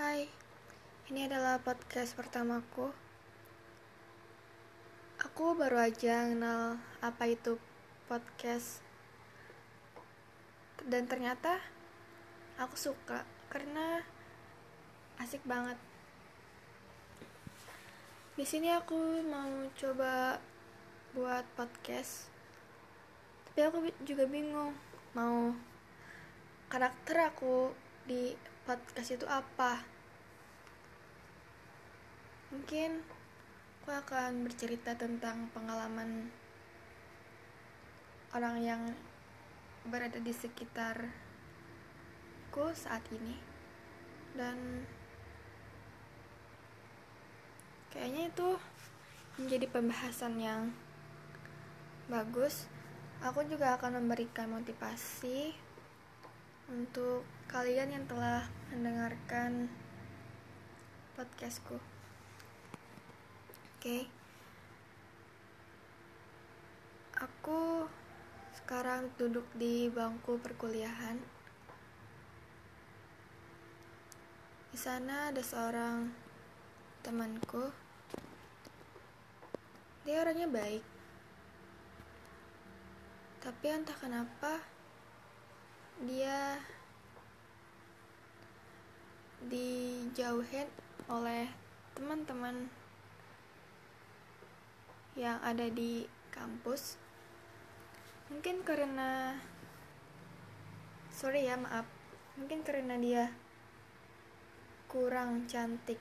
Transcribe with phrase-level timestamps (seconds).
[0.00, 0.24] Hai,
[1.12, 2.88] ini adalah podcast pertamaku.
[5.20, 7.60] Aku baru aja kenal apa itu
[8.08, 8.80] podcast,
[10.88, 11.60] dan ternyata
[12.56, 14.00] aku suka karena
[15.20, 15.76] asik banget.
[18.40, 20.40] Di sini aku mau coba
[21.12, 22.32] buat podcast,
[23.52, 24.72] tapi aku juga bingung
[25.12, 25.52] mau
[26.72, 28.34] karakter aku di
[28.66, 29.86] podcast itu apa?
[32.50, 33.06] Mungkin
[33.78, 36.26] aku akan bercerita tentang pengalaman
[38.34, 38.82] orang yang
[39.86, 41.14] berada di sekitarku
[42.74, 43.38] saat ini.
[44.34, 44.82] Dan
[47.94, 48.58] kayaknya itu
[49.38, 50.74] menjadi pembahasan yang
[52.10, 52.66] bagus.
[53.22, 55.69] Aku juga akan memberikan motivasi
[56.70, 59.66] untuk kalian yang telah mendengarkan
[61.18, 61.82] podcastku.
[63.74, 63.82] Oke.
[63.82, 64.02] Okay.
[67.18, 67.90] Aku
[68.54, 71.18] sekarang duduk di bangku perkuliahan.
[74.70, 76.06] Di sana ada seorang
[77.02, 77.74] temanku.
[80.06, 80.86] Dia orangnya baik.
[83.42, 84.79] Tapi entah kenapa
[86.00, 86.56] dia
[89.44, 90.64] dijauhin
[91.12, 91.44] oleh
[91.92, 92.72] teman-teman
[95.12, 96.96] yang ada di kampus.
[98.32, 99.36] Mungkin karena
[101.12, 101.84] sorry ya maaf.
[102.40, 103.24] Mungkin karena dia
[104.88, 106.00] kurang cantik.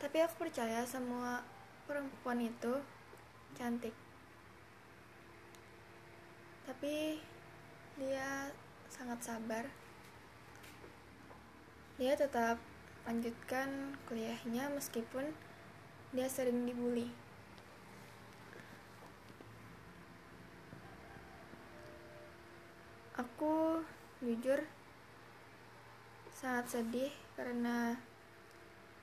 [0.00, 1.44] Tapi aku percaya semua
[1.84, 2.80] perempuan itu
[3.52, 3.92] cantik.
[6.64, 7.20] Tapi
[7.98, 8.48] dia
[8.88, 9.64] sangat sabar.
[11.96, 12.58] Dia tetap
[13.08, 15.32] lanjutkan kuliahnya meskipun
[16.12, 17.08] dia sering dibully.
[23.18, 23.82] Aku
[24.24, 24.62] jujur
[26.32, 27.98] sangat sedih karena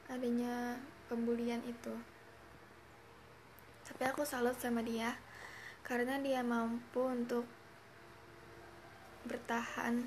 [0.08, 0.80] adanya
[1.12, 1.94] pembulian itu.
[3.86, 5.20] Tapi aku salut sama dia
[5.86, 7.46] karena dia mampu untuk
[9.26, 10.06] bertahan.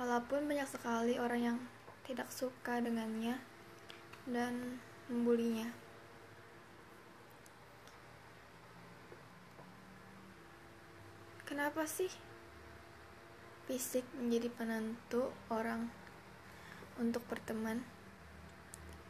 [0.00, 1.58] Walaupun banyak sekali orang yang
[2.08, 3.36] tidak suka dengannya
[4.24, 5.68] dan membulinya.
[11.44, 12.08] Kenapa sih
[13.66, 15.90] fisik menjadi penentu orang
[16.96, 17.82] untuk berteman?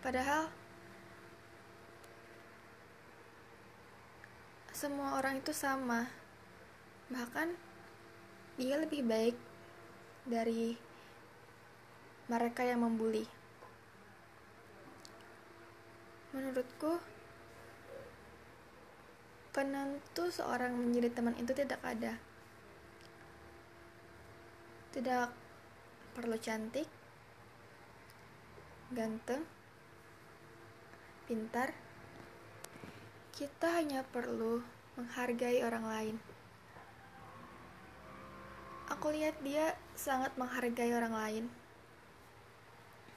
[0.01, 0.49] Padahal
[4.73, 6.09] semua orang itu sama.
[7.13, 7.70] Bahkan
[8.61, 9.33] dia lebih baik
[10.29, 10.77] dari
[12.29, 13.25] mereka yang membuli.
[16.37, 17.01] Menurutku,
[19.57, 22.21] penentu seorang menjadi teman itu tidak ada.
[24.93, 25.33] Tidak
[26.13, 26.85] perlu cantik,
[28.93, 29.41] ganteng,
[31.25, 31.73] pintar.
[33.33, 34.61] Kita hanya perlu
[35.01, 36.17] menghargai orang lain
[39.01, 41.45] aku lihat dia sangat menghargai orang lain.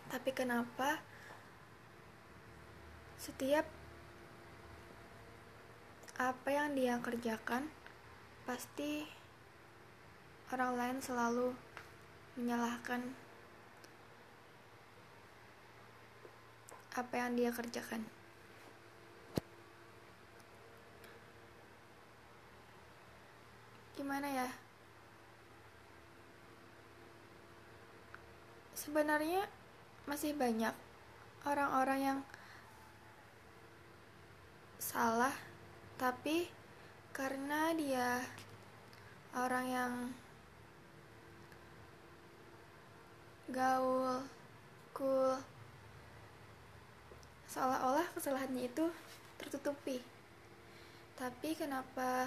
[0.08, 1.04] Tapi kenapa
[3.20, 3.68] setiap
[6.16, 7.68] apa yang dia kerjakan
[8.48, 9.04] pasti
[10.56, 11.52] orang lain selalu
[12.40, 13.04] menyalahkan
[16.96, 18.08] apa yang dia kerjakan.
[24.00, 24.63] Gimana ya?
[28.84, 29.48] Sebenarnya
[30.04, 30.76] masih banyak
[31.48, 32.20] orang-orang yang
[34.84, 35.32] salah
[35.96, 36.52] tapi
[37.16, 38.20] karena dia
[39.32, 39.94] orang yang
[43.48, 44.20] gaul
[44.92, 45.40] cool
[47.54, 48.90] seolah-olah kesalahannya itu
[49.38, 50.02] tertutupi.
[51.14, 52.26] Tapi kenapa?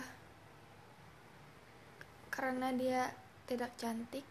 [2.30, 3.10] Karena dia
[3.50, 4.22] tidak cantik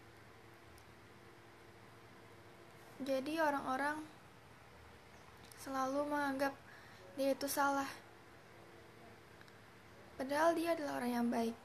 [3.04, 4.00] jadi orang-orang
[5.60, 6.56] selalu menganggap
[7.20, 7.88] dia itu salah.
[10.16, 11.56] Padahal dia adalah orang yang baik.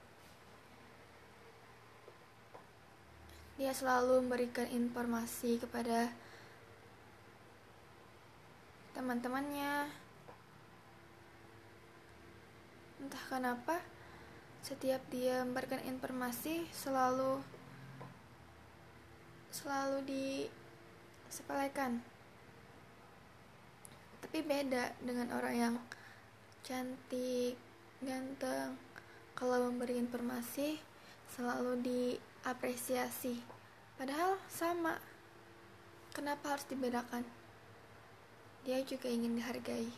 [3.55, 6.11] Dia selalu memberikan informasi kepada
[8.91, 9.87] teman-temannya.
[12.99, 13.79] Entah kenapa,
[14.65, 17.39] setiap dia memberikan informasi selalu
[19.51, 20.27] selalu di
[21.31, 22.03] sepelekan
[24.21, 25.75] Tapi beda dengan orang yang
[26.61, 27.57] cantik,
[27.99, 28.77] ganteng.
[29.35, 30.77] Kalau memberi informasi
[31.35, 33.41] selalu diapresiasi.
[33.99, 34.95] Padahal sama.
[36.15, 37.23] Kenapa harus dibedakan?
[38.63, 39.89] Dia juga ingin dihargai.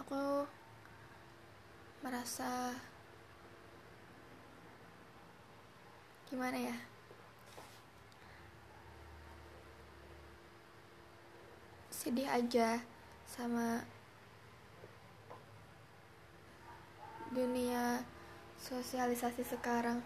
[0.00, 0.48] Aku
[2.20, 2.76] merasa
[6.28, 6.76] gimana ya?
[11.88, 12.84] Sedih aja
[13.24, 13.88] sama
[17.32, 18.04] dunia
[18.60, 20.04] sosialisasi sekarang.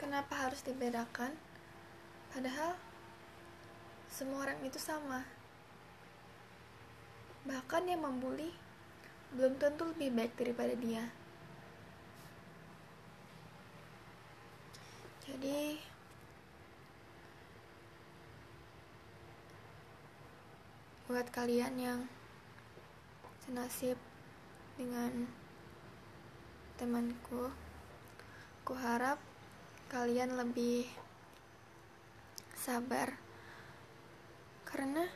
[0.00, 1.36] Kenapa harus dibedakan?
[2.32, 2.72] Padahal
[4.08, 5.28] semua orang itu sama.
[7.44, 8.69] Bahkan yang membuli
[9.30, 11.04] belum tentu lebih baik daripada dia.
[15.22, 15.78] Jadi
[21.10, 22.00] buat kalian yang
[23.42, 23.98] senasib
[24.78, 25.26] dengan
[26.78, 27.50] temanku
[28.62, 29.18] ku harap
[29.90, 30.86] kalian lebih
[32.54, 33.18] sabar.
[34.62, 35.10] Karena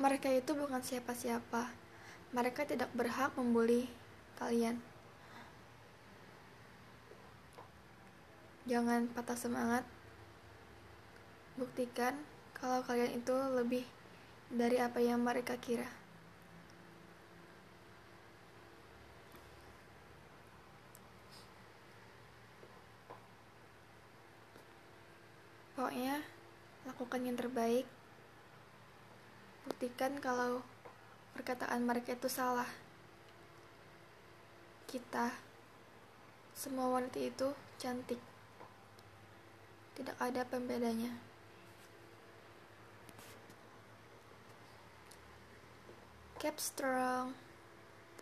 [0.00, 1.72] mereka itu bukan siapa-siapa
[2.32, 3.90] mereka tidak berhak membuli
[4.38, 4.80] kalian
[8.64, 9.84] jangan patah semangat
[11.52, 12.16] Buktikan
[12.56, 13.84] kalau kalian itu lebih
[14.48, 15.84] dari apa yang mereka kira.
[25.76, 26.24] Pokoknya,
[26.88, 27.84] lakukan yang terbaik.
[29.66, 30.62] Buktikan kalau
[31.36, 32.68] perkataan mereka itu salah.
[34.86, 35.32] Kita,
[36.52, 38.20] semua wanita itu cantik.
[39.96, 41.32] Tidak ada pembedanya.
[46.42, 47.38] keep strong